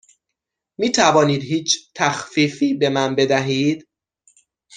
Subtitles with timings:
[0.79, 3.87] می توانید هیچ تخفیفی به من بدهید؟